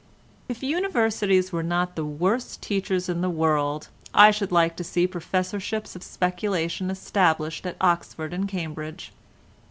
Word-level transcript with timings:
If 0.49 0.63
Universities 0.63 1.51
were 1.51 1.61
not 1.61 1.95
the 1.95 2.03
worst 2.03 2.59
teachers 2.59 3.07
in 3.07 3.21
the 3.21 3.29
world 3.29 3.89
I 4.15 4.31
should 4.31 4.51
like 4.51 4.75
to 4.77 4.83
see 4.83 5.05
professorships 5.05 5.95
of 5.95 6.01
speculation 6.01 6.89
established 6.89 7.67
at 7.67 7.77
Oxford 7.79 8.33
and 8.33 8.47
Cambridge. 8.47 9.13